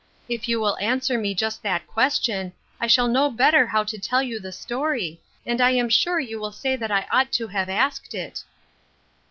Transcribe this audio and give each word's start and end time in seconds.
If 0.27 0.49
you 0.49 0.59
will 0.59 0.79
answer 0.79 1.15
me 1.19 1.35
just 1.35 1.61
that 1.61 1.85
question, 1.85 2.53
I 2.79 2.87
shall 2.87 3.07
know 3.07 3.29
better 3.29 3.67
how 3.67 3.83
to 3.83 3.99
tell 3.99 4.23
you 4.23 4.39
the 4.39 4.51
story, 4.51 5.21
and 5.45 5.61
I 5.61 5.69
am 5.73 5.89
sure 5.89 6.19
you 6.19 6.39
will 6.39 6.51
say 6.51 6.75
that 6.75 6.89
I 6.89 7.05
ought 7.11 7.31
to 7.33 7.49
have 7.49 7.69
asked 7.69 8.15
it." 8.15 8.43